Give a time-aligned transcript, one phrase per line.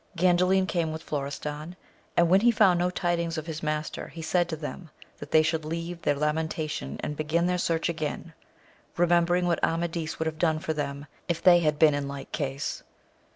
[0.17, 1.75] Gandalin came with Florestan,
[2.17, 4.89] and, when he found no tidings of his master, he said to them,
[5.19, 8.33] that they should leave their lamentation and begin their search again,
[8.97, 12.81] remembering what Amadis would have done for them if they had been in like case.